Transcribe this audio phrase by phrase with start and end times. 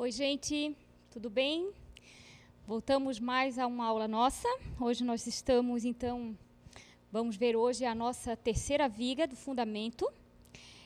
[0.00, 0.76] Oi, gente,
[1.10, 1.72] tudo bem?
[2.64, 4.46] Voltamos mais a uma aula nossa.
[4.80, 6.38] Hoje nós estamos, então,
[7.10, 10.08] vamos ver hoje a nossa terceira viga do fundamento.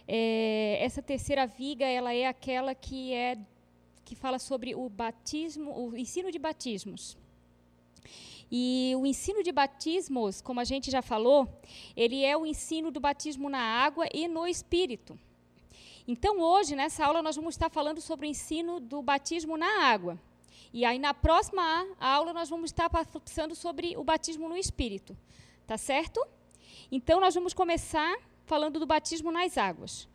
[0.08, 3.36] É, essa terceira viga, ela é aquela que é
[4.02, 7.18] que fala sobre o batismo, o ensino de batismos.
[8.50, 11.46] E o ensino de batismos, como a gente já falou,
[11.94, 15.18] ele é o ensino do batismo na água e no Espírito.
[16.06, 20.18] Então, hoje, nessa aula, nós vamos estar falando sobre o ensino do batismo na água.
[20.72, 25.16] E aí, na próxima aula, nós vamos estar passando sobre o batismo no Espírito.
[25.66, 26.26] Tá certo?
[26.90, 30.08] Então, nós vamos começar falando do batismo nas águas.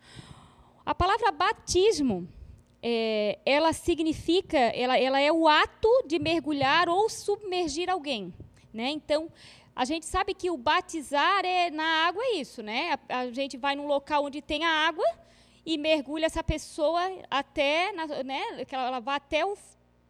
[0.84, 2.28] A palavra batismo,
[2.82, 8.34] é, ela significa, ela, ela é o ato de mergulhar ou submergir alguém.
[8.74, 8.90] Né?
[8.90, 9.32] Então,
[9.74, 12.98] a gente sabe que o batizar é na água é isso, né?
[13.08, 15.06] A, a gente vai num local onde tem a água
[15.68, 19.54] e mergulha essa pessoa até, né, que ela vá até o,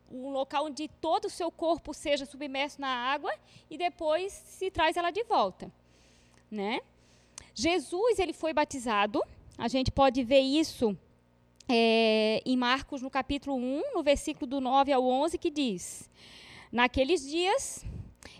[0.08, 3.34] um local onde todo o seu corpo seja submerso na água
[3.68, 5.68] e depois se traz ela de volta,
[6.48, 6.78] né?
[7.52, 9.20] Jesus ele foi batizado,
[9.58, 10.96] a gente pode ver isso
[11.68, 16.08] é, em Marcos no capítulo 1, no versículo do 9 ao 11, que diz:
[16.70, 17.84] Naqueles dias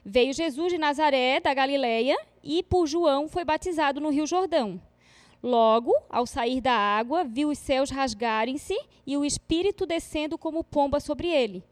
[0.05, 4.81] veio Jesus de Nazaré, da Galileia, e por João foi batizado no Rio Jordão.
[5.43, 11.01] Logo, ao sair da água, viu os céus rasgarem-se e o Espírito descendo como pomba
[11.01, 11.63] sobre ele.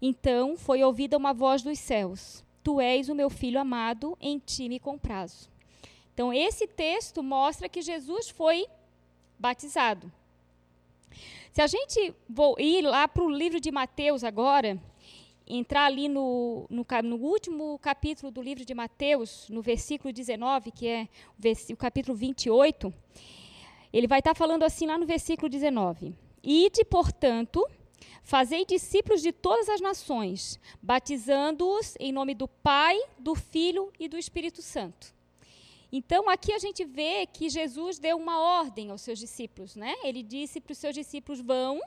[0.00, 4.68] Então foi ouvida uma voz dos céus: Tu és o meu filho amado, em ti
[4.68, 5.50] me comprazo.
[6.12, 8.66] Então, esse texto mostra que Jesus foi
[9.38, 10.12] batizado.
[11.50, 12.14] Se a gente
[12.58, 14.78] ir lá para o livro de Mateus agora,
[15.46, 20.86] entrar ali no, no, no, último capítulo do livro de Mateus, no versículo 19, que
[20.86, 22.92] é o, o capítulo 28,
[23.92, 27.66] ele vai estar falando assim lá no versículo 19: Ide, portanto,
[28.22, 34.16] fazei discípulos de todas as nações, batizando-os em nome do Pai, do Filho e do
[34.16, 35.14] Espírito Santo.
[35.92, 39.96] Então, aqui a gente vê que Jesus deu uma ordem aos seus discípulos, né?
[40.04, 41.80] Ele disse para os seus discípulos: vão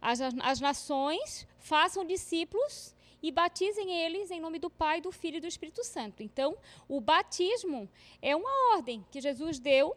[0.00, 5.40] as, as nações, façam discípulos e batizem eles em nome do Pai, do Filho e
[5.40, 6.22] do Espírito Santo.
[6.22, 6.56] Então,
[6.88, 7.88] o batismo
[8.22, 9.94] é uma ordem que Jesus deu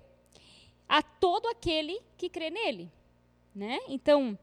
[0.88, 2.92] a todo aquele que crê nele.
[3.56, 3.80] Né?
[3.88, 4.38] Então,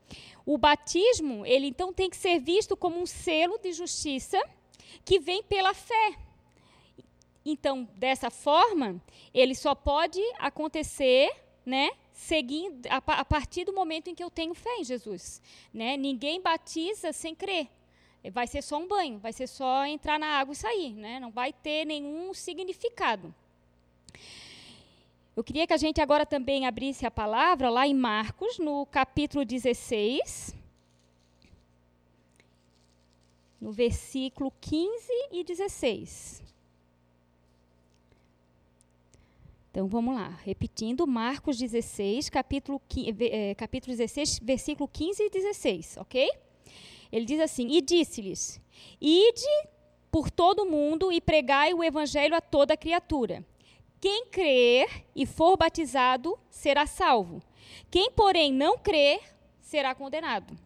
[0.46, 4.40] o batismo, ele então tem que ser visto como um selo de justiça
[5.04, 6.16] que vem pela fé.
[7.44, 9.02] Então, dessa forma,
[9.34, 11.30] ele só pode acontecer,
[11.66, 15.40] né, seguindo a, a, partir do momento em que eu tenho fé em Jesus.
[15.72, 15.96] Né?
[15.96, 17.68] Ninguém batiza sem crer.
[18.32, 21.18] Vai ser só um banho, vai ser só entrar na água e sair, né?
[21.18, 23.34] não vai ter nenhum significado.
[25.34, 29.42] Eu queria que a gente agora também abrisse a palavra lá em Marcos, no capítulo
[29.42, 30.54] 16,
[33.58, 36.42] no versículo 15 e 16.
[39.70, 42.82] Então vamos lá, repetindo, Marcos 16, capítulo,
[43.20, 46.28] é, capítulo 16, versículo 15 e 16, ok?
[47.12, 48.60] Ele diz assim: E disse-lhes:
[49.00, 49.68] Ide
[50.10, 53.46] por todo o mundo e pregai o evangelho a toda criatura.
[54.00, 57.40] Quem crer e for batizado será salvo.
[57.90, 59.20] Quem, porém, não crer
[59.60, 60.58] será condenado.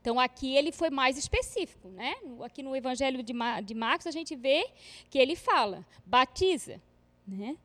[0.00, 2.14] Então aqui ele foi mais específico, né?
[2.42, 3.34] Aqui no Evangelho de,
[3.64, 4.66] de Marcos a gente vê
[5.10, 6.80] que ele fala: batiza.
[7.30, 7.56] Né?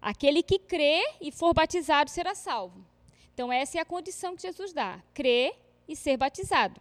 [0.00, 2.84] Aquele que crê e for batizado será salvo.
[3.32, 5.54] Então, essa é a condição que Jesus dá: crer
[5.88, 6.80] e ser batizado.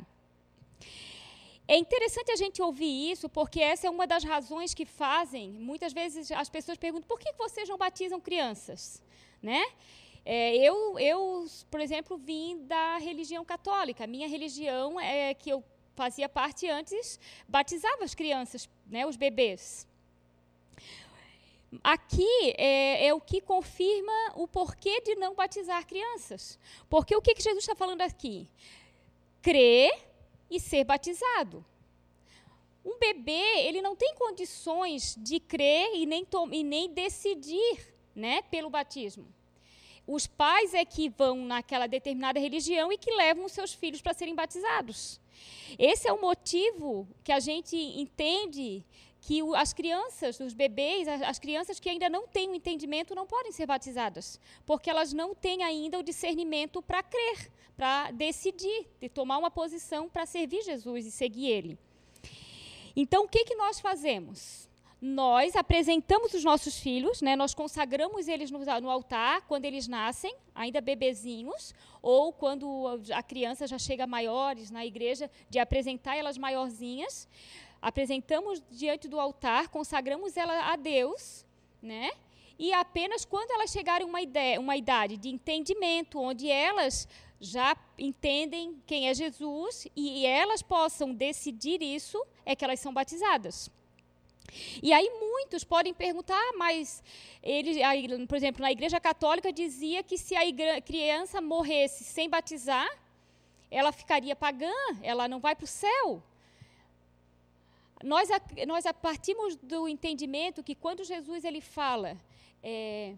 [1.68, 5.50] É interessante a gente ouvir isso, porque essa é uma das razões que fazem.
[5.50, 9.01] Muitas vezes as pessoas perguntam por que vocês não batizam crianças,
[9.41, 9.66] né?
[10.24, 14.06] É, eu, eu, por exemplo, vim da religião católica.
[14.06, 15.63] Minha religião é que eu
[15.95, 19.88] fazia parte antes batizava as crianças, né, os bebês.
[21.84, 26.59] Aqui é, é, o que confirma o porquê de não batizar crianças.
[26.90, 28.48] Porque o que, que Jesus está falando aqui?
[29.42, 29.92] Crer
[30.50, 31.66] e ser batizado.
[32.83, 38.69] Um bebê, ele não tem condições de crer e nem, e nem decidir né, pelo
[38.69, 39.27] batismo.
[40.07, 44.13] Os pais é que vão naquela determinada religião e que levam os seus filhos para
[44.13, 45.19] serem batizados.
[45.80, 48.86] Esse é o motivo que a gente entende
[49.25, 53.51] que as crianças, os bebês, as crianças que ainda não têm o entendimento não podem
[53.51, 59.39] ser batizadas, porque elas não têm ainda o discernimento para crer, para decidir, de tomar
[59.39, 61.75] uma posição para servir Jesus e seguir Ele.
[62.95, 64.69] Então, o que, que nós fazemos?
[65.01, 70.33] nós apresentamos os nossos filhos, né, nós consagramos eles no, no, altar quando eles nascem,
[70.56, 77.27] ainda bebezinhos, ou quando a criança já chega maiores na igreja, de apresentar elas maiorzinhas.
[77.86, 81.46] Apresentamos diante do altar, consagramos ela a Deus,
[81.80, 82.10] né?
[82.58, 87.08] E apenas quando elas chegarem uma ideia, uma idade de entendimento, onde elas
[87.40, 93.70] já entendem quem é Jesus e elas possam decidir isso, é que elas são batizadas.
[94.82, 97.04] E aí muitos podem perguntar, ah, mas
[97.44, 100.42] ele, aí, por exemplo, na Igreja Católica dizia que se a
[100.82, 102.90] criança morresse sem batizar,
[103.70, 104.74] ela ficaria pagã,
[105.04, 106.24] ela não vai para o céu.
[108.03, 108.30] Nós,
[108.68, 112.18] nós partimos do entendimento que quando Jesus ele fala,
[112.62, 113.15] é,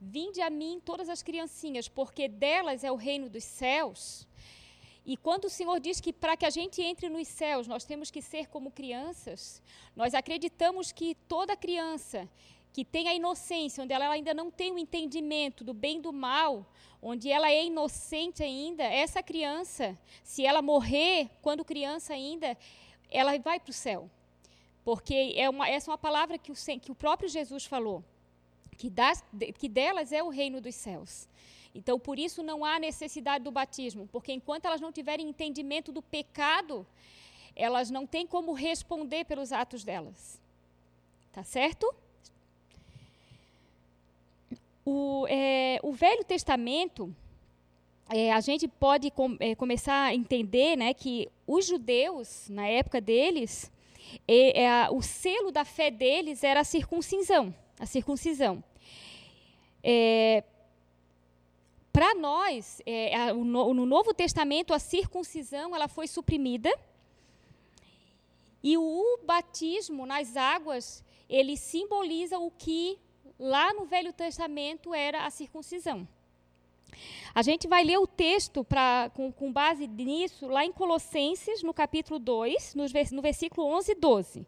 [0.00, 4.26] vinde a mim todas as criancinhas, porque delas é o reino dos céus,
[5.06, 8.10] e quando o Senhor diz que para que a gente entre nos céus nós temos
[8.10, 9.62] que ser como crianças,
[9.94, 12.28] nós acreditamos que toda criança
[12.72, 16.12] que tem a inocência, onde ela ainda não tem o entendimento do bem e do
[16.12, 16.66] mal,
[17.00, 22.58] onde ela é inocente ainda, essa criança, se ela morrer quando criança ainda,
[23.10, 24.10] ela vai para o céu.
[24.84, 28.04] Porque é uma, essa é uma palavra que o, que o próprio Jesus falou,
[28.76, 29.24] que, das,
[29.58, 31.28] que delas é o reino dos céus.
[31.74, 36.00] Então, por isso não há necessidade do batismo, porque enquanto elas não tiverem entendimento do
[36.00, 36.86] pecado,
[37.54, 40.40] elas não têm como responder pelos atos delas.
[41.32, 41.92] Tá certo?
[44.84, 47.14] O, é, o Velho Testamento,
[48.08, 53.00] é, a gente pode com, é, começar a entender né, que os judeus, na época
[53.00, 53.70] deles,
[54.28, 57.54] é, o selo da fé deles era a circuncisão.
[57.78, 58.62] A circuncisão.
[59.82, 60.44] É,
[61.92, 66.72] para nós, é, no, no Novo Testamento, a circuncisão ela foi suprimida
[68.62, 72.98] e o batismo nas águas ele simboliza o que
[73.38, 76.06] lá no Velho Testamento era a circuncisão.
[77.34, 81.74] A gente vai ler o texto pra, com, com, base nisso lá em Colossenses, no
[81.74, 84.46] capítulo 2, no, no versículo 11 e 12.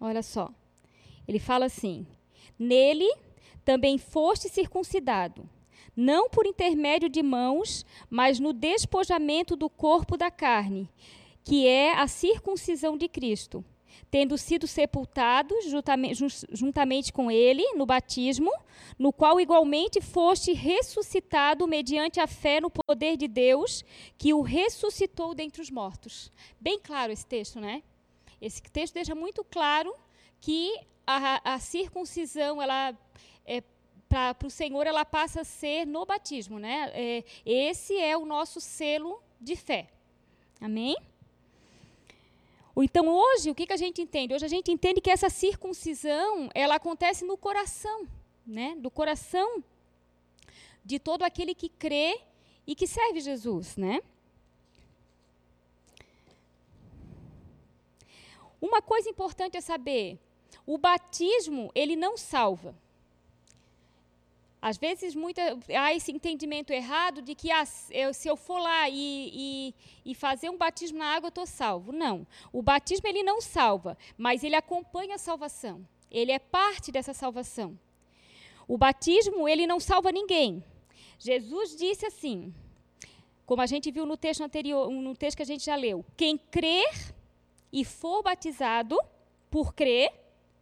[0.00, 0.50] Olha só.
[1.26, 2.06] Ele fala assim:
[2.58, 3.10] Nele
[3.64, 5.48] também foste circuncidado,
[5.96, 10.88] não por intermédio de mãos, mas no despojamento do corpo da carne,
[11.44, 13.64] que é a circuncisão de Cristo,
[14.10, 15.64] tendo sido sepultados
[16.52, 18.50] juntamente com ele no batismo,
[18.98, 23.84] no qual igualmente foste ressuscitado mediante a fé no poder de Deus,
[24.16, 26.32] que o ressuscitou dentre os mortos.
[26.60, 27.82] Bem claro esse texto, né?
[28.40, 29.94] Esse texto deixa muito claro
[30.40, 30.72] que
[31.06, 32.96] a, a circuncisão, ela
[33.44, 33.62] é,
[34.08, 36.90] para o Senhor, ela passa a ser no batismo, né?
[36.94, 39.88] É, esse é o nosso selo de fé.
[40.60, 40.96] Amém?
[42.76, 44.34] Então, hoje, o que, que a gente entende?
[44.34, 48.06] Hoje a gente entende que essa circuncisão, ela acontece no coração,
[48.46, 48.76] né?
[48.78, 49.62] Do coração
[50.84, 52.20] de todo aquele que crê
[52.66, 54.00] e que serve Jesus, né?
[58.60, 60.18] Uma coisa importante é saber,
[60.66, 62.74] o batismo, ele não salva.
[64.60, 65.40] Às vezes muita,
[65.78, 69.30] há esse entendimento errado de que ah, se eu for lá e,
[70.04, 71.92] e, e fazer um batismo na água, eu estou salvo.
[71.92, 72.26] Não.
[72.52, 75.86] O batismo ele não salva, mas ele acompanha a salvação.
[76.10, 77.78] Ele é parte dessa salvação.
[78.66, 80.62] O batismo ele não salva ninguém.
[81.18, 82.52] Jesus disse assim,
[83.46, 86.36] como a gente viu no texto anterior, no texto que a gente já leu: quem
[86.36, 87.14] crer
[87.72, 88.98] e for batizado
[89.50, 90.12] por crer,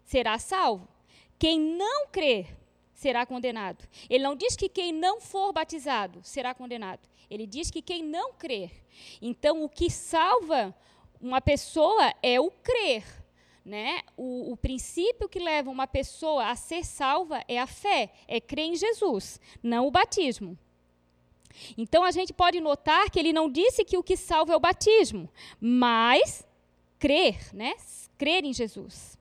[0.04, 0.86] será salvo.
[1.38, 2.56] Quem não crer
[2.96, 3.86] será condenado.
[4.08, 7.06] Ele não diz que quem não for batizado será condenado.
[7.30, 8.72] Ele diz que quem não crer.
[9.20, 10.74] Então, o que salva
[11.20, 13.04] uma pessoa é o crer.
[13.64, 14.00] Né?
[14.16, 18.66] O, o, princípio que leva uma pessoa a ser salva é a fé, é crer
[18.66, 20.56] em Jesus, não o batismo.
[21.76, 24.60] Então a gente pode notar que ele não disse que o que salva é o
[24.60, 26.46] batismo, mas
[26.96, 27.74] crer, né?
[28.16, 29.15] Crer em Jesus.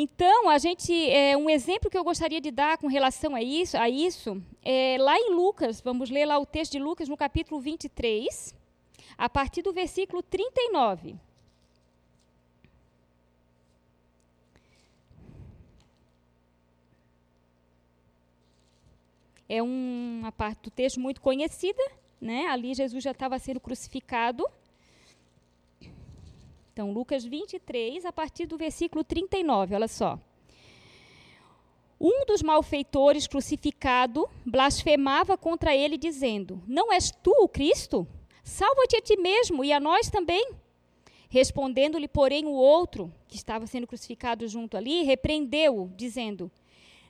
[0.00, 3.76] Então, a gente, é, um exemplo que eu gostaria de dar com relação a isso,
[3.76, 7.60] a isso é lá em Lucas, vamos ler lá o texto de Lucas no capítulo
[7.60, 8.54] 23,
[9.16, 11.16] a partir do versículo 39.
[19.48, 21.82] É uma parte do texto muito conhecida,
[22.20, 22.46] né?
[22.46, 24.46] Ali Jesus já estava sendo crucificado.
[26.78, 30.16] Então, Lucas 23, a partir do versículo 39, olha só.
[32.00, 38.06] Um dos malfeitores crucificado blasfemava contra ele, dizendo: Não és tu o Cristo?
[38.44, 40.52] Salva-te a ti mesmo e a nós também.
[41.28, 46.48] Respondendo-lhe, porém, o outro, que estava sendo crucificado junto ali, repreendeu-o, dizendo: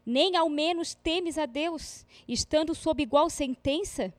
[0.07, 4.15] Nem ao menos temes a Deus, estando sob igual sentença?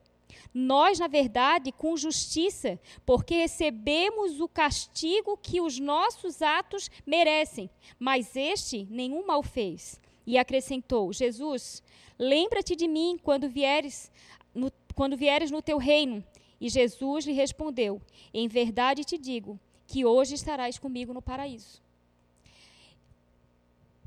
[0.53, 8.35] Nós, na verdade, com justiça, porque recebemos o castigo que os nossos atos merecem, mas
[8.35, 9.99] este nenhum mal fez.
[10.25, 11.83] E acrescentou: Jesus,
[12.17, 14.11] lembra-te de mim quando vieres
[14.53, 16.23] no, quando vieres no teu reino.
[16.59, 18.01] E Jesus lhe respondeu:
[18.33, 21.81] Em verdade te digo que hoje estarás comigo no paraíso.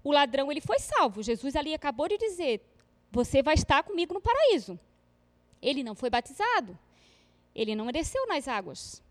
[0.05, 1.23] O ladrão ele foi salvo.
[1.23, 2.61] Jesus ali acabou de dizer:
[3.11, 4.79] Você vai estar comigo no paraíso.
[5.63, 6.77] Ele não foi batizado.
[7.55, 9.03] Ele não desceu nas águas.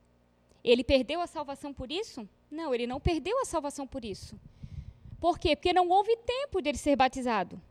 [0.64, 2.28] Ele perdeu a salvação por isso?
[2.50, 4.36] Não, ele não perdeu a salvação por isso.
[5.20, 5.56] Por quê?
[5.56, 7.62] Porque não houve tempo de ele ser batizado.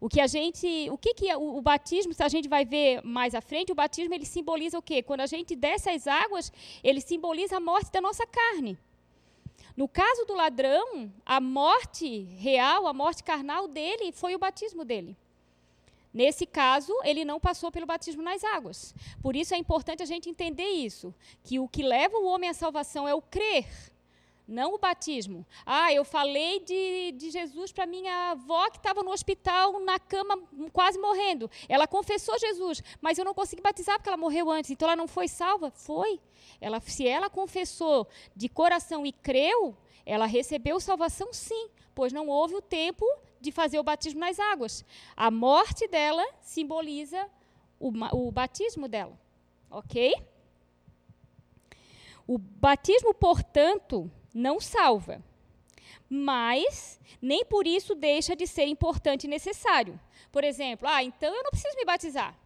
[0.00, 2.64] O que a gente, o que, que é o, o, batismo, se a gente vai
[2.64, 5.02] ver mais à frente, o batismo ele simboliza o quê?
[5.02, 8.78] Quando a gente desce as águas, ele simboliza a morte da nossa carne.
[9.76, 15.16] No caso do ladrão, a morte real, a morte carnal dele foi o batismo dele.
[16.12, 18.94] Nesse caso, ele não passou pelo batismo nas águas.
[19.22, 21.14] Por isso é importante a gente entender isso,
[21.44, 23.66] que o que leva o homem à salvação é o crer
[24.50, 25.46] não o batismo.
[25.64, 30.36] Ah, eu falei de, de Jesus para minha avó que estava no hospital, na cama,
[30.72, 31.48] quase morrendo.
[31.68, 34.70] Ela confessou Jesus, mas eu não consegui batizar porque ela morreu antes.
[34.70, 35.70] Então ela não foi salva?
[35.70, 36.20] Foi.
[36.60, 42.56] Ela, se ela confessou de coração e creu, ela recebeu salvação sim, pois não houve
[42.56, 43.06] o tempo
[43.40, 44.84] de fazer o batismo nas águas.
[45.16, 47.28] A morte dela simboliza
[47.78, 49.18] o, o batismo dela.
[49.70, 50.14] Ok?
[52.26, 55.22] O batismo, portanto, não salva.
[56.08, 59.98] Mas nem por isso deixa de ser importante e necessário.
[60.30, 62.36] Por exemplo, ah, então eu não preciso me batizar.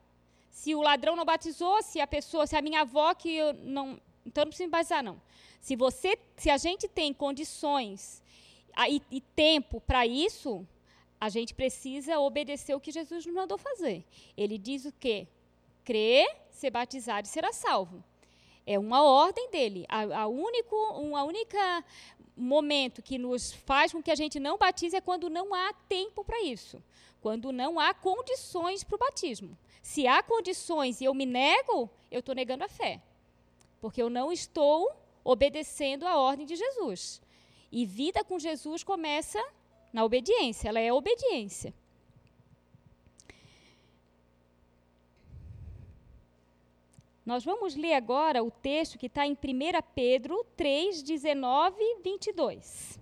[0.51, 4.01] Se o ladrão não batizou, se a pessoa, se a minha avó que eu não,
[4.25, 5.21] então eu não preciso me batizar não.
[5.61, 8.23] Se você, se a gente tem condições
[8.75, 10.67] a, e, e tempo para isso,
[11.25, 14.05] a gente precisa obedecer o que Jesus nos mandou fazer.
[14.37, 15.27] Ele diz o quê?
[15.83, 18.05] Crer, ser batizado e será salvo.
[18.67, 19.87] É uma ordem dele.
[19.89, 21.83] A, a único, uma única
[22.37, 26.23] momento que nos faz com que a gente não batize é quando não há tempo
[26.23, 26.83] para isso,
[27.23, 29.57] quando não há condições para o batismo.
[29.83, 33.01] Se há condições e eu me nego, eu estou negando a fé,
[33.81, 34.93] porque eu não estou
[35.25, 37.23] obedecendo a ordem de Jesus.
[37.73, 39.43] E vida com Jesus começa
[39.95, 41.73] na obediência, ela é obediência.
[47.25, 49.37] Nós vamos ler agora o texto que está em 1
[49.95, 52.99] Pedro 3, 19 e 22.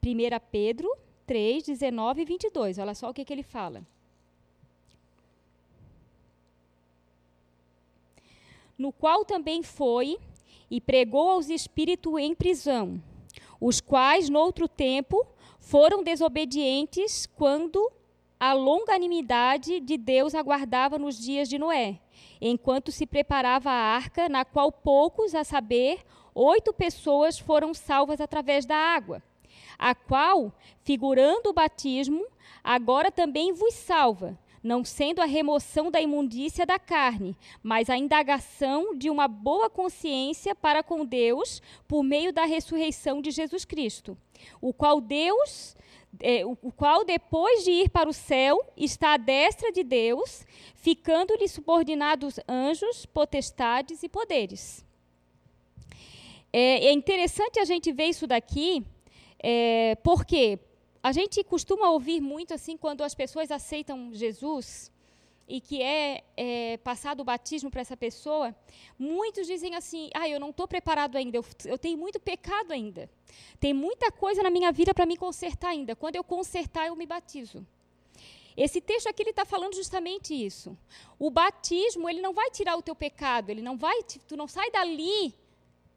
[0.00, 0.90] Primeira Pedro
[1.26, 2.78] 3, 19 e 22.
[2.78, 3.86] Olha só o que, que ele fala.
[8.82, 10.18] No qual também foi
[10.68, 13.00] e pregou aos espíritos em prisão
[13.60, 15.24] os quais, noutro tempo,
[15.60, 17.92] foram desobedientes quando
[18.40, 22.00] a longanimidade de Deus aguardava nos dias de Noé,
[22.40, 26.00] enquanto se preparava a arca, na qual poucos, a saber,
[26.34, 29.22] oito pessoas foram salvas através da água,
[29.78, 32.26] a qual, figurando o batismo,
[32.64, 38.96] agora também vos salva, não sendo a remoção da imundícia da carne, mas a indagação
[38.96, 44.16] de uma boa consciência para com Deus por meio da ressurreição de Jesus Cristo,
[44.60, 45.74] o qual Deus
[46.20, 51.48] é, o qual, depois de ir para o céu, está à destra de Deus, ficando-lhe
[51.48, 54.84] subordinados anjos, potestades e poderes.
[56.52, 58.84] É, é interessante a gente ver isso daqui,
[59.42, 60.58] é, porque
[61.02, 64.92] a gente costuma ouvir muito assim quando as pessoas aceitam Jesus
[65.48, 68.54] e que é, é passado o batismo para essa pessoa,
[68.98, 73.10] muitos dizem assim: ah, eu não estou preparado ainda, eu, eu, tenho muito pecado ainda,
[73.58, 75.96] tem muita coisa na minha vida para me consertar ainda.
[75.96, 77.66] Quando eu consertar, eu me batizo.
[78.56, 80.76] Esse texto aqui está falando justamente isso.
[81.18, 84.70] O batismo ele não vai tirar o teu pecado, ele não vai, tu não sai
[84.70, 85.34] dali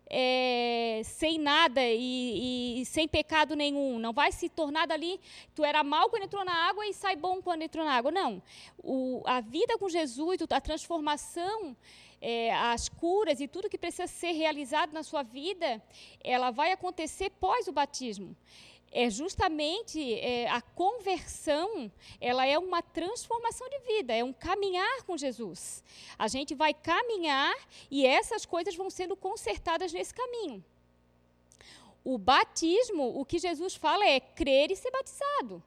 [0.10, 4.00] é, sem nada e, e, sem pecado nenhum.
[4.00, 5.20] Não vai se tornar dali,
[5.54, 8.12] tu era mal quando entrou na água e sai bom quando entrou na água.
[8.12, 8.42] Não.
[8.78, 11.76] O, a vida com Jesus, a transformação,
[12.22, 15.82] é, as curas e tudo que precisa ser realizado na sua vida,
[16.24, 18.36] ela vai acontecer pós o batismo.
[18.96, 25.18] É justamente é, a conversão, ela é uma transformação de vida, é um caminhar com
[25.18, 25.84] Jesus.
[26.18, 27.54] A gente vai caminhar
[27.92, 30.64] e essas coisas vão sendo consertadas nesse caminho.
[32.06, 35.62] O batismo, o que Jesus fala é crer e ser batizado.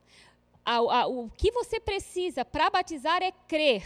[0.64, 3.84] A, a, o que você precisa para batizar é crer,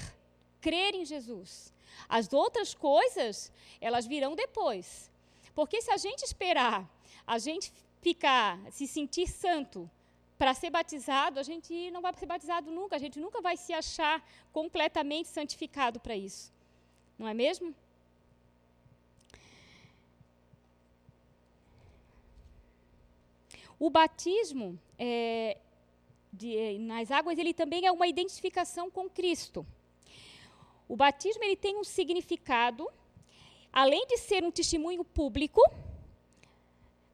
[0.60, 1.74] crer em Jesus.
[2.08, 5.10] As outras coisas, elas virão depois.
[5.52, 6.88] Porque se a gente esperar,
[7.26, 7.72] a gente
[8.02, 9.90] ficar, se sentir santo
[10.36, 13.72] para ser batizado, a gente não vai ser batizado nunca, a gente nunca vai se
[13.72, 14.20] achar
[14.52, 16.52] completamente santificado para isso.
[17.16, 17.72] Não é mesmo?
[23.78, 25.58] O batismo é,
[26.32, 29.64] de, nas águas ele também é uma identificação com Cristo.
[30.88, 32.88] O batismo ele tem um significado,
[33.72, 35.60] além de ser um testemunho público,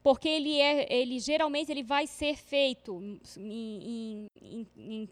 [0.09, 2.99] porque ele é, ele geralmente ele vai ser feito
[3.37, 5.09] em, em, em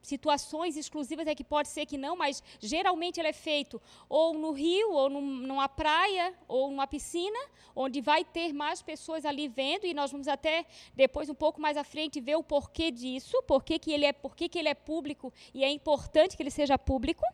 [0.00, 4.52] situações exclusivas é que pode ser que não, mas geralmente ele é feito ou no
[4.52, 7.36] rio, ou num, numa praia, ou numa piscina,
[7.74, 11.76] onde vai ter mais pessoas ali vendo, e nós vamos até depois, um pouco mais
[11.76, 15.32] à frente, ver o porquê disso, porquê que ele é, porquê que ele é público
[15.52, 17.24] e é importante que ele seja público.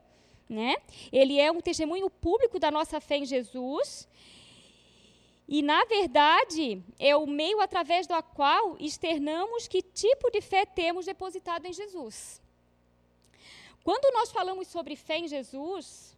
[0.48, 0.76] Né?
[1.12, 4.08] Ele é um testemunho público da nossa fé em Jesus.
[5.52, 11.04] E, na verdade, é o meio através do qual externamos que tipo de fé temos
[11.04, 12.40] depositado em Jesus.
[13.84, 16.16] Quando nós falamos sobre fé em Jesus,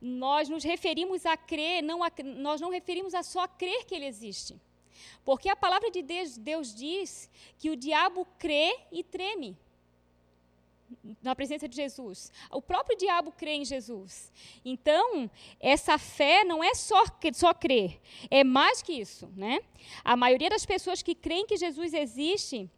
[0.00, 4.06] nós nos referimos a crer, não a, nós não referimos a só crer que ele
[4.06, 4.56] existe.
[5.24, 7.28] Porque a palavra de Deus, Deus diz
[7.58, 9.58] que o diabo crê e treme
[11.22, 12.32] na presença de Jesus.
[12.50, 14.32] O próprio diabo crê em Jesus.
[14.64, 18.00] Então, essa fé não é só, só crer,
[18.30, 19.30] é mais que isso.
[19.36, 19.60] Né?
[20.04, 22.70] A maioria das pessoas que creem que Jesus existe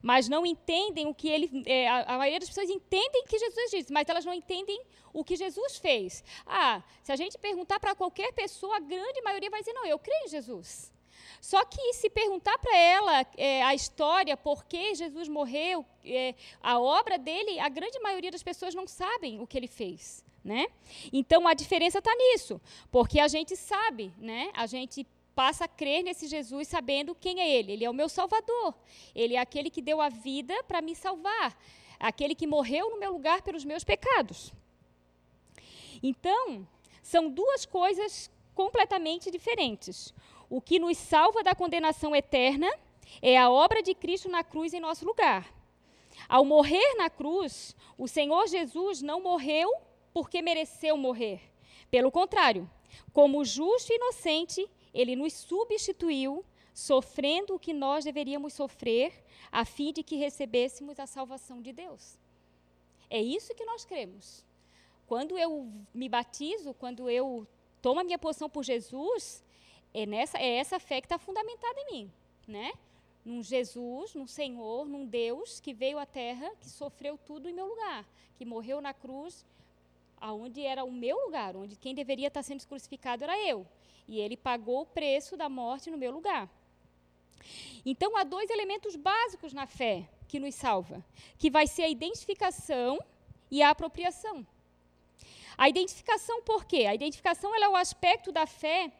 [0.00, 1.62] mas não entendem o que ele.
[1.66, 4.80] É, a, maioria das pessoas entendem que Jesus disse, mas elas não entendem
[5.12, 6.24] o que Jesus fez.
[6.46, 9.98] Ah, se a gente perguntar para qualquer pessoa, a grande maioria vai dizer: não, eu
[9.98, 10.92] creio em Jesus.
[11.40, 16.78] Só que se perguntar para ela é, a história, por que Jesus morreu, é, a
[16.78, 20.24] obra dele, a grande maioria das pessoas não sabem o que ele fez.
[20.42, 20.66] Né?
[21.12, 24.50] Então a diferença está nisso, porque a gente sabe, né?
[24.54, 27.72] a gente passa a crer nesse Jesus sabendo quem é ele.
[27.72, 28.74] Ele é o meu Salvador.
[29.14, 31.56] Ele é aquele que deu a vida para me salvar.
[31.98, 34.52] Aquele que morreu no meu lugar pelos meus pecados.
[36.02, 36.66] Então,
[37.02, 40.12] são duas coisas completamente diferentes.
[40.50, 42.68] O que nos salva da condenação eterna
[43.22, 45.54] é a obra de Cristo na cruz em nosso lugar.
[46.28, 49.72] Ao morrer na cruz, o Senhor Jesus não morreu
[50.12, 51.40] porque mereceu morrer.
[51.88, 52.68] Pelo contrário,
[53.12, 59.92] como justo e inocente, ele nos substituiu, sofrendo o que nós deveríamos sofrer, a fim
[59.92, 62.18] de que recebêssemos a salvação de Deus.
[63.08, 64.44] É isso que nós cremos.
[65.06, 67.46] Quando eu me batizo, quando eu
[67.80, 69.44] tomo a minha posição por Jesus,
[69.92, 72.12] é, nessa, é essa fé que está fundamentada em mim,
[72.46, 72.72] né?
[73.24, 77.66] Num Jesus, num Senhor, num Deus que veio à Terra, que sofreu tudo em meu
[77.66, 79.44] lugar, que morreu na cruz,
[80.20, 83.66] aonde era o meu lugar, onde quem deveria estar sendo crucificado era eu.
[84.08, 86.48] E ele pagou o preço da morte no meu lugar.
[87.84, 91.04] Então, há dois elementos básicos na fé que nos salva,
[91.38, 92.98] que vai ser a identificação
[93.50, 94.46] e a apropriação.
[95.56, 96.86] A identificação por quê?
[96.86, 98.92] A identificação é o aspecto da fé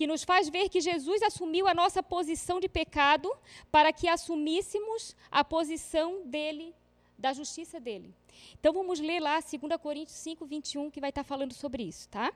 [0.00, 3.30] que nos faz ver que Jesus assumiu a nossa posição de pecado
[3.70, 6.74] para que assumíssemos a posição dele,
[7.18, 8.14] da justiça dele.
[8.58, 12.32] Então vamos ler lá 2 Coríntios 5, 21, que vai estar falando sobre isso, tá?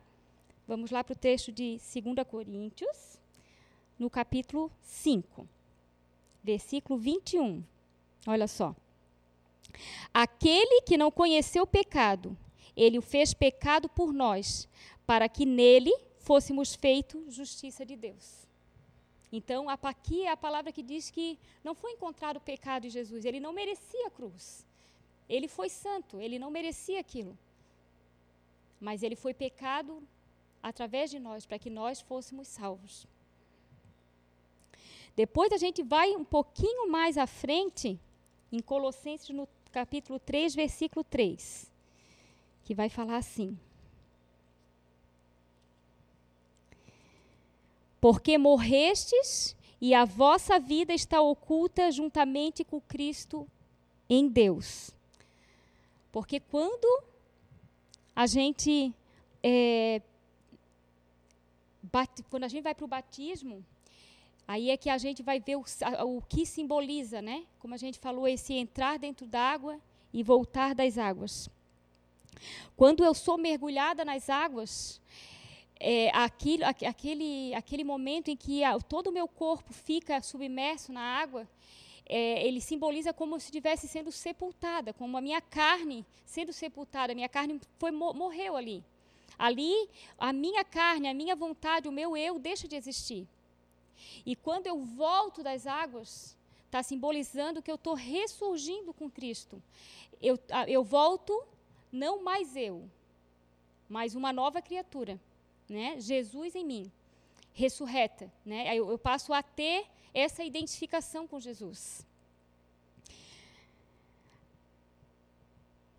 [0.69, 3.19] Vamos lá para o texto de 2 Coríntios,
[3.99, 5.49] no capítulo 5,
[6.43, 7.65] versículo 21.
[8.27, 8.77] Olha só.
[10.13, 12.37] Aquele que não conheceu o pecado,
[12.77, 14.69] ele o fez pecado por nós,
[15.07, 15.95] para que nele
[16.29, 18.27] fôssemos feitos justiça de Deus.
[19.31, 23.25] Então, aqui é a palavra que diz que não foi encontrado o pecado em Jesus,
[23.25, 24.67] ele não merecia a cruz.
[25.29, 27.37] Ele foi santo, ele não merecia aquilo.
[28.81, 30.03] Mas ele foi pecado
[30.63, 33.07] através de nós, para que nós fôssemos salvos.
[35.17, 38.01] Depois a gente vai um pouquinho mais à frente,
[38.53, 41.71] em Colossenses, no capítulo 3, versículo 3,
[42.65, 43.59] que vai falar assim:
[48.05, 53.49] Porque morrestes e a vossa vida está oculta juntamente com Cristo
[54.11, 54.91] em Deus.
[56.13, 57.03] Porque quando
[58.15, 58.95] a gente
[59.43, 60.03] é,
[62.29, 63.65] quando a gente vai para o batismo,
[64.47, 65.65] Aí é que a gente vai ver o,
[66.05, 67.47] o que simboliza, né?
[67.59, 69.81] Como a gente falou, esse entrar dentro d'água
[70.13, 71.49] e voltar das águas.
[72.77, 75.01] Quando eu sou mergulhada nas águas,
[75.87, 81.47] é, aquilo, aquele, aquele momento em que todo o meu corpo fica submerso na água,
[82.07, 87.15] é, ele simboliza como se estivesse sendo sepultada, como a minha carne sendo sepultada, a
[87.15, 88.83] minha carne foi, morreu ali.
[89.39, 89.75] Ali,
[90.17, 93.29] a minha carne, a minha vontade, o meu eu deixa de existir.
[94.25, 99.63] E quando eu volto das águas, está simbolizando que eu estou ressurgindo com Cristo.
[100.23, 101.45] Eu, eu volto,
[101.93, 102.89] não mais eu,
[103.87, 105.21] mas uma nova criatura,
[105.69, 106.01] né?
[106.01, 106.93] Jesus em mim,
[107.53, 108.31] ressurreta.
[108.45, 108.77] Né?
[108.77, 112.07] Eu, eu passo a ter essa identificação com Jesus.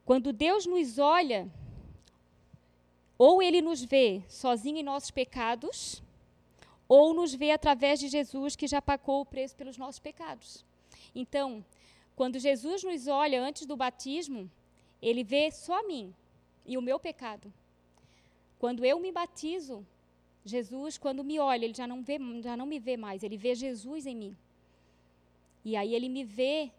[0.06, 1.50] Quando Deus nos olha,
[3.18, 6.04] ou Ele nos vê sozinho em nossos pecados,
[6.88, 10.64] ou nos vê através de Jesus que já pagou o preço pelos nossos pecados.
[11.14, 11.66] Então,
[12.16, 14.50] quando Jesus nos olha antes do batismo,
[15.02, 16.14] ele vê só a mim
[16.66, 17.52] e o meu pecado.
[18.60, 19.86] Quando eu me batizo,
[20.44, 23.56] Jesus, quando me olha, ele já não, vê, já não me vê mais, ele vê
[23.56, 24.38] Jesus em mim.
[25.64, 26.72] E aí ele me vê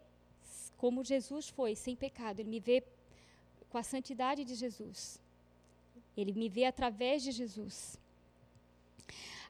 [0.77, 2.39] como Jesus foi, sem pecado.
[2.39, 2.83] Ele me vê
[3.69, 5.19] com a santidade de Jesus.
[6.15, 7.99] Ele me vê através de Jesus.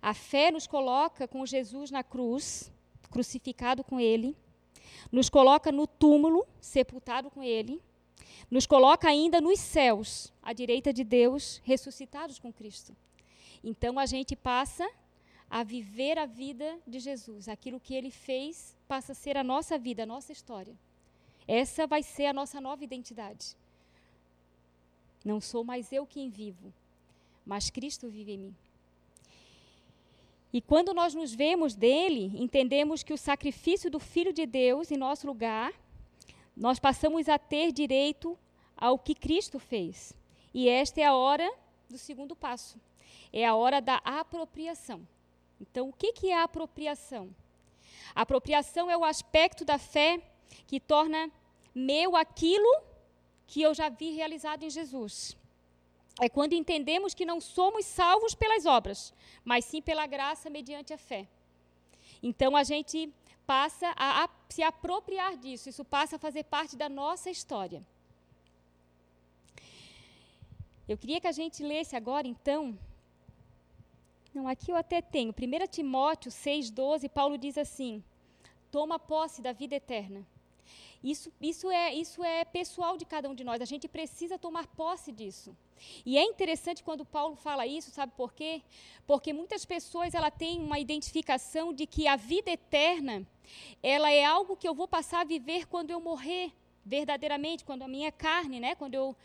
[0.02, 2.72] A fé nos coloca com Jesus na cruz,
[3.12, 4.36] crucificado com ele,
[5.12, 7.82] nos coloca no túmulo, sepultado com ele,
[8.50, 12.96] nos coloca ainda nos céus, à direita de Deus, ressuscitados com Cristo.
[13.64, 14.90] Então a gente passa
[15.50, 17.48] a viver a vida de Jesus.
[17.48, 20.76] Aquilo que ele fez passa a ser a nossa vida, a nossa história.
[21.48, 23.56] Essa vai ser a nossa nova identidade.
[25.24, 26.74] Não sou mais eu quem vivo,
[27.46, 28.56] mas Cristo vive em mim.
[30.52, 34.98] E quando nós nos vemos dele, entendemos que o sacrifício do Filho de Deus em
[34.98, 35.74] nosso lugar,
[36.58, 38.38] nós passamos a ter direito
[38.76, 40.14] ao que Cristo fez.
[40.54, 41.50] E esta é a hora
[41.90, 42.80] do segundo passo.
[43.32, 45.08] É a hora da apropriação.
[45.62, 47.34] Então, o que, é a apropriação?
[48.14, 50.22] A apropriação é o aspecto da fé
[50.66, 51.32] que torna
[51.74, 52.82] meu aquilo
[53.46, 55.38] que eu já vi realizado em Jesus
[56.20, 59.14] é quando entendemos que não somos salvos pelas obras,
[59.46, 61.28] mas sim pela graça mediante a fé.
[62.22, 63.14] Então a gente
[63.48, 67.82] passa a, se apropriar disso, isso passa a fazer parte da nossa história.
[70.88, 72.78] Eu queria que a gente lesse agora, então.
[74.34, 75.32] Não, aqui eu até tenho.
[75.32, 78.04] 1 Timóteo 6,12, Paulo diz assim:
[78.70, 80.26] Toma posse da vida eterna.
[81.14, 84.68] Isso, isso, é, isso é pessoal de cada um de nós, a gente precisa tomar
[84.68, 85.56] posse disso.
[86.06, 88.62] E é interessante quando Paulo fala isso, sabe por quê?
[89.06, 93.26] Porque muitas pessoas ela têm uma identificação de que a vida eterna,
[93.82, 96.52] ela é algo que eu vou passar a viver quando eu morrer,
[96.86, 99.16] verdadeiramente, quando a minha carne, né, quando eu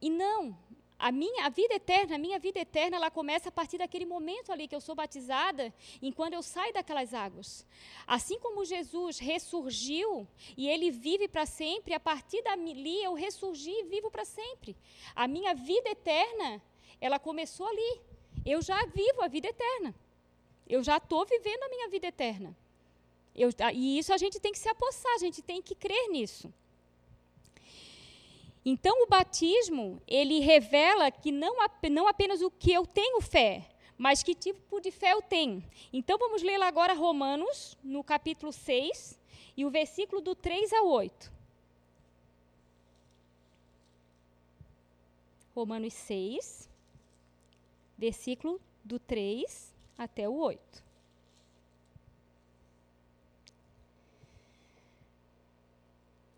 [0.00, 0.56] E não,
[0.98, 4.50] a minha a vida eterna, a minha vida eterna, ela começa a partir daquele momento
[4.50, 7.66] ali que eu sou batizada, enquanto eu saio daquelas águas.
[8.06, 13.84] Assim como Jesus ressurgiu e ele vive para sempre, a partir dali eu ressurgi e
[13.84, 14.74] vivo para sempre.
[15.14, 16.62] A minha vida eterna,
[17.00, 18.00] ela começou ali.
[18.44, 19.94] Eu já vivo a vida eterna.
[20.68, 22.56] Eu já estou vivendo a minha vida eterna.
[23.34, 26.52] Eu, e isso a gente tem que se apossar, a gente tem que crer nisso.
[28.68, 31.54] Então, o batismo, ele revela que não,
[31.88, 33.64] não apenas o que eu tenho fé,
[33.96, 35.62] mas que tipo de fé eu tenho.
[35.92, 39.20] Então, vamos ler lá agora Romanos, no capítulo 6,
[39.56, 41.32] e o versículo do 3 ao 8.
[45.54, 46.68] Romanos 6,
[47.96, 50.85] versículo do 3 até o 8.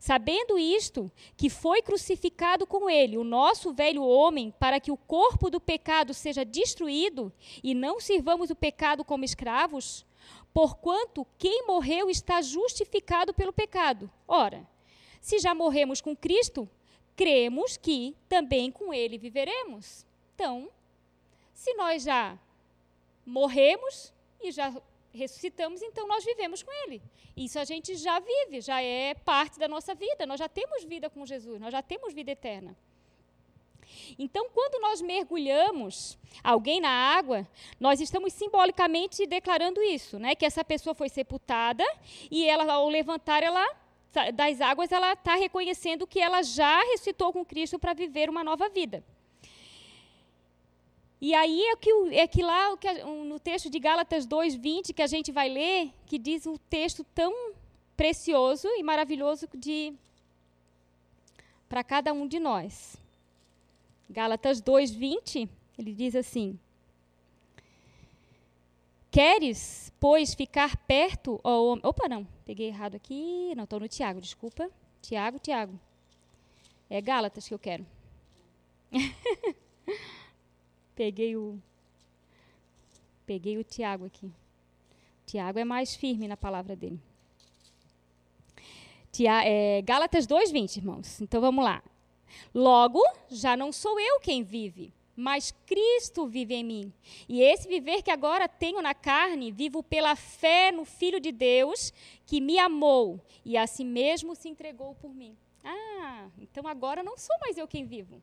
[0.00, 5.50] Sabendo isto, que foi crucificado com ele o nosso velho homem, para que o corpo
[5.50, 7.30] do pecado seja destruído
[7.62, 10.06] e não sirvamos o pecado como escravos,
[10.54, 14.10] porquanto quem morreu está justificado pelo pecado.
[14.26, 14.66] Ora,
[15.20, 16.66] se já morremos com Cristo,
[17.14, 20.06] cremos que também com ele viveremos.
[20.34, 20.70] Então,
[21.52, 22.38] se nós já
[23.26, 24.74] morremos e já
[25.12, 27.02] ressuscitamos, então nós vivemos com Ele.
[27.36, 30.26] Isso a gente já vive, já é parte da nossa vida.
[30.26, 32.76] Nós já temos vida com Jesus, nós já temos vida eterna.
[34.18, 37.46] Então, quando nós mergulhamos alguém na água,
[37.78, 40.34] nós estamos simbolicamente declarando isso, né?
[40.34, 41.84] Que essa pessoa foi sepultada
[42.30, 43.66] e ela, ao levantar ela
[44.34, 48.68] das águas, ela está reconhecendo que ela já ressuscitou com Cristo para viver uma nova
[48.68, 49.04] vida.
[51.20, 52.76] E aí é que, é que lá
[53.26, 57.52] no texto de Gálatas 2:20 que a gente vai ler, que diz um texto tão
[57.94, 59.92] precioso e maravilhoso de
[61.68, 62.96] para cada um de nós.
[64.08, 66.58] Gálatas 2:20, ele diz assim:
[69.10, 71.84] Queres, pois, ficar perto homem.
[71.84, 73.52] Opa, não, peguei errado aqui.
[73.54, 74.70] Não, estou no Tiago, desculpa.
[75.02, 75.78] Tiago, Tiago.
[76.88, 77.84] É Gálatas que eu quero.
[81.00, 81.58] peguei o
[83.24, 84.30] peguei o Tiago aqui.
[85.24, 87.00] Tiago é mais firme na palavra dele.
[89.10, 91.18] Tia, é, Gálatas 2:20, irmãos.
[91.22, 91.82] Então vamos lá.
[92.54, 96.92] Logo, já não sou eu quem vive, mas Cristo vive em mim.
[97.26, 101.94] E esse viver que agora tenho na carne, vivo pela fé no Filho de Deus,
[102.26, 105.34] que me amou e a si mesmo se entregou por mim.
[105.64, 108.20] Ah, então agora não sou mais eu quem vivo,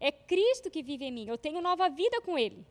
[0.00, 1.28] é Cristo que vive em mim.
[1.28, 2.66] Eu tenho nova vida com Ele.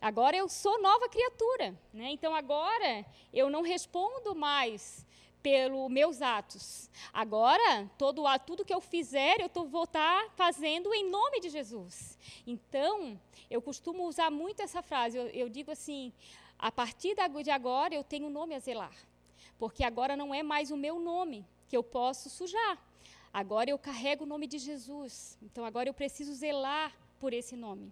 [0.00, 1.78] Agora eu sou nova criatura.
[1.92, 2.10] Né?
[2.10, 5.06] Então agora eu não respondo mais
[5.42, 6.88] pelos meus atos.
[7.12, 11.40] Agora, todo ato, tudo que eu fizer, eu tô, vou estar tá fazendo em nome
[11.40, 12.16] de Jesus.
[12.46, 15.18] Então, eu costumo usar muito essa frase.
[15.18, 16.12] Eu, eu digo assim:
[16.58, 18.94] a partir de agora, eu tenho nome a zelar.
[19.58, 22.78] Porque agora não é mais o meu nome que eu posso sujar.
[23.32, 25.38] Agora eu carrego o nome de Jesus.
[25.42, 27.90] Então agora eu preciso zelar por esse nome.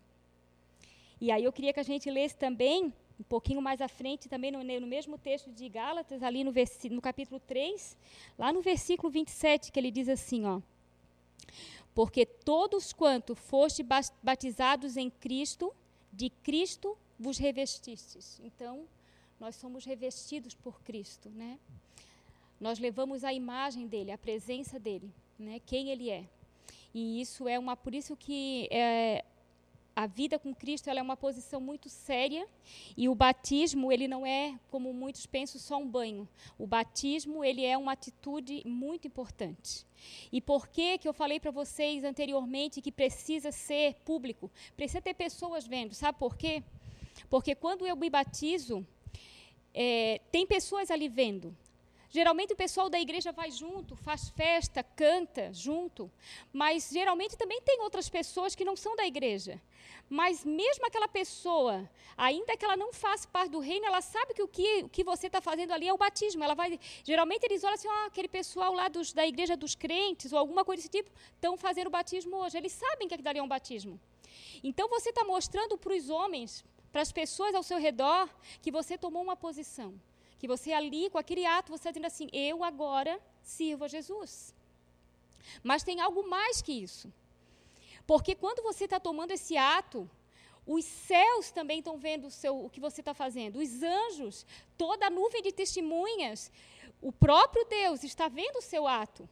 [1.18, 4.50] E aí eu queria que a gente lesse também, um pouquinho mais à frente, também
[4.50, 6.52] no, no mesmo texto de Gálatas, ali no,
[6.90, 7.96] no capítulo 3,
[8.38, 10.60] lá no versículo 27, que ele diz assim, ó.
[11.94, 13.82] Porque todos quanto foste
[14.22, 15.74] batizados em Cristo,
[16.12, 18.40] de Cristo vos revestistes.
[18.44, 18.84] Então,
[19.38, 21.58] nós somos revestidos por Cristo, né?
[22.60, 26.24] Nós levamos a imagem dele, a presença dele né, quem ele é.
[26.92, 29.24] E isso é uma, por isso que é,
[29.94, 32.46] a vida com Cristo ela é uma posição muito séria
[32.96, 36.28] e o batismo ele não é como muitos pensam só um banho.
[36.58, 39.86] O batismo ele é uma atitude muito importante.
[40.32, 44.50] E por que que eu falei para vocês anteriormente que precisa ser público?
[44.76, 45.94] Precisa ter pessoas vendo.
[45.94, 46.62] Sabe por quê?
[47.28, 48.86] Porque quando eu me batizo
[49.72, 51.56] é, tem pessoas ali vendo.
[52.12, 56.10] Geralmente o pessoal da igreja vai junto, faz festa, canta junto,
[56.52, 59.62] mas geralmente também tem outras pessoas que não são da igreja.
[60.08, 64.42] Mas mesmo aquela pessoa, ainda que ela não faça parte do reino, ela sabe que
[64.42, 66.42] o que, o que você está fazendo ali é o batismo.
[66.42, 70.32] Ela vai, geralmente eles olham assim, oh, aquele pessoal lá dos, da igreja dos crentes
[70.32, 72.58] ou alguma coisa desse tipo estão fazendo o batismo hoje.
[72.58, 74.00] Eles sabem que aquilo ali é um batismo.
[74.64, 78.28] Então você está mostrando para os homens, para as pessoas ao seu redor,
[78.60, 79.94] que você tomou uma posição
[80.40, 84.54] que você ali, com aquele ato, você está dizendo assim: eu agora sirvo a Jesus.
[85.62, 87.12] Mas tem algo mais que isso.
[88.06, 90.08] Porque quando você está tomando esse ato,
[90.66, 93.58] os céus também estão vendo o, seu, o que você está fazendo.
[93.58, 94.46] Os anjos,
[94.78, 96.50] toda a nuvem de testemunhas,
[97.02, 99.28] o próprio Deus está vendo o seu ato.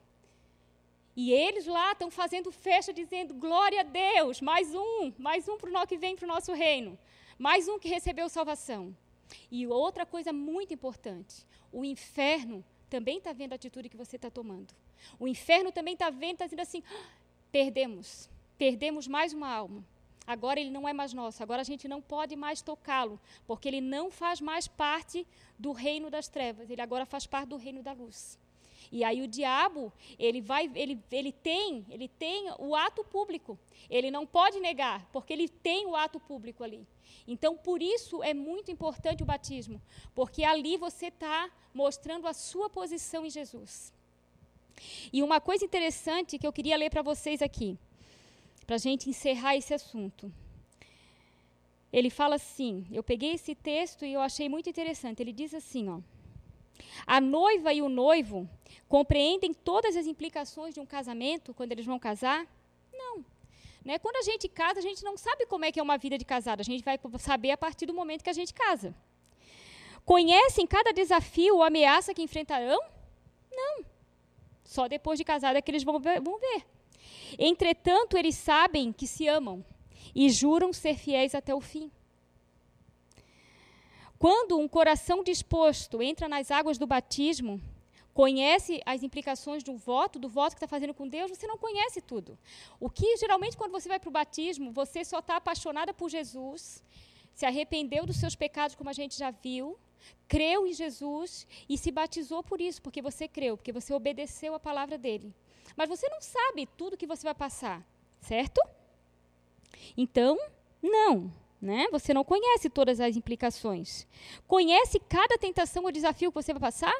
[1.16, 5.84] E eles lá estão fazendo festa, dizendo: glória a Deus, mais um, mais um para
[5.84, 6.98] o que vem para o nosso reino,
[7.38, 8.94] mais um que recebeu salvação.
[9.50, 14.30] E outra coisa muito importante: o inferno também está vendo a atitude que você está
[14.30, 14.74] tomando.
[15.18, 17.06] O inferno também está vendo, está dizendo assim: ah,
[17.52, 19.84] perdemos, perdemos mais uma alma.
[20.26, 23.80] Agora ele não é mais nosso, agora a gente não pode mais tocá-lo, porque ele
[23.80, 25.26] não faz mais parte
[25.58, 28.38] do reino das trevas, ele agora faz parte do reino da luz.
[28.92, 33.58] E aí o diabo, ele vai, ele, ele tem, ele tem o ato público.
[33.88, 36.86] Ele não pode negar, porque ele tem o ato público ali.
[37.26, 39.80] Então, por isso é muito importante o batismo,
[40.14, 43.92] porque ali você está mostrando a sua posição em Jesus.
[45.12, 47.78] E uma coisa interessante que eu queria ler para vocês aqui,
[48.66, 50.32] para a gente encerrar esse assunto.
[51.92, 55.20] Ele fala assim: eu peguei esse texto e eu achei muito interessante.
[55.20, 56.00] Ele diz assim, ó.
[57.06, 58.48] A noiva e o noivo
[58.88, 62.46] compreendem todas as implicações de um casamento quando eles vão casar?
[62.92, 63.24] Não.
[63.88, 63.98] Né?
[63.98, 66.24] Quando a gente casa, a gente não sabe como é que é uma vida de
[66.32, 66.60] casado.
[66.60, 68.94] A gente vai saber a partir do momento que a gente casa.
[70.04, 72.78] Conhecem cada desafio ou ameaça que enfrentarão?
[73.50, 73.86] Não.
[74.62, 76.20] Só depois de casado é que eles vão ver.
[76.20, 76.66] Vão ver.
[77.38, 79.64] Entretanto, eles sabem que se amam
[80.14, 81.90] e juram ser fiéis até o fim.
[84.18, 87.58] Quando um coração disposto entra nas águas do batismo,
[88.18, 92.00] conhece as implicações do voto, do voto que está fazendo com Deus, você não conhece
[92.00, 92.36] tudo.
[92.80, 96.82] O que geralmente quando você vai para o batismo, você só está apaixonada por Jesus,
[97.32, 99.78] se arrependeu dos seus pecados, como a gente já viu,
[100.26, 104.58] creu em Jesus e se batizou por isso, porque você creu, porque você obedeceu a
[104.58, 105.32] palavra dele.
[105.76, 107.86] Mas você não sabe tudo que você vai passar,
[108.20, 108.60] certo?
[109.96, 110.36] Então,
[110.82, 111.32] não.
[111.62, 111.86] Né?
[111.92, 114.08] Você não conhece todas as implicações.
[114.48, 116.94] Conhece cada tentação ou desafio que você vai passar?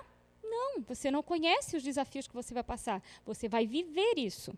[0.59, 3.03] Não, você não conhece os desafios que você vai passar.
[3.25, 4.53] Você vai viver isso.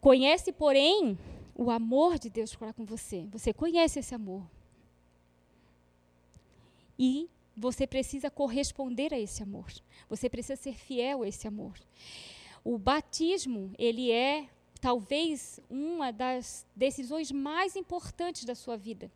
[0.00, 1.18] Conhece, porém,
[1.54, 3.26] o amor de Deus para com você.
[3.30, 4.44] Você conhece esse amor.
[6.98, 9.70] E você precisa corresponder a esse amor.
[10.08, 11.74] Você precisa ser fiel a esse amor.
[12.64, 14.48] O batismo, ele é
[14.80, 19.10] talvez uma das decisões mais importantes da sua vida.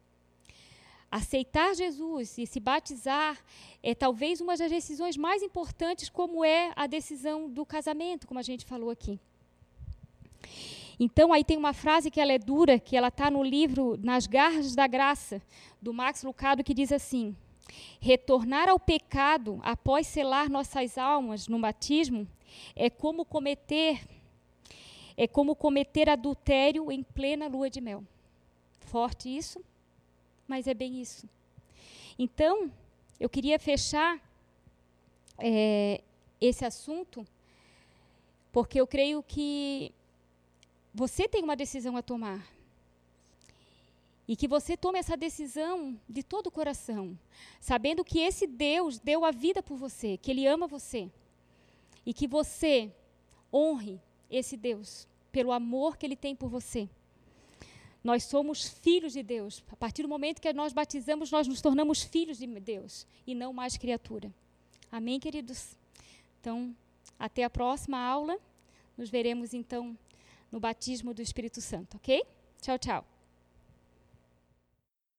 [1.11, 3.39] Aceitar Jesus e se batizar
[3.83, 8.43] é talvez uma das decisões mais importantes, como é a decisão do casamento, como a
[8.43, 9.21] gente falou aqui.
[10.99, 14.27] Então, aí tem uma frase que ela é dura, que ela está no livro Nas
[14.27, 15.43] Garras da Graça,
[15.81, 17.37] do Max Lucado, que diz assim:
[18.01, 22.27] Retornar ao pecado após selar nossas almas no batismo
[22.75, 24.01] é como cometer
[25.19, 28.05] é como cometer adultério em plena lua de mel.
[28.81, 29.65] Forte isso,
[30.47, 31.29] mas é bem isso.
[32.19, 32.71] Então,
[33.19, 34.21] eu queria fechar
[35.39, 36.03] é,
[36.41, 37.27] esse assunto,
[38.53, 39.93] porque eu creio que
[40.95, 42.47] você tem uma decisão a tomar.
[44.29, 47.17] E que você tome essa decisão de todo o coração,
[47.61, 51.09] sabendo que esse Deus deu a vida por você, que Ele ama você.
[52.05, 52.91] E que você
[53.53, 56.89] honre esse Deus pelo amor que Ele tem por você.
[58.07, 59.65] Nós somos filhos de Deus.
[59.69, 63.53] A partir do momento que nós batizamos, nós nos tornamos filhos de Deus e não
[63.53, 64.33] mais criatura.
[64.93, 65.77] Amém, queridos?
[66.41, 66.73] Então,
[67.19, 68.39] até a próxima aula.
[68.97, 69.99] Nos veremos então
[70.53, 72.23] no batismo do Espírito Santo, ok?
[72.63, 73.16] Tchau, tchau.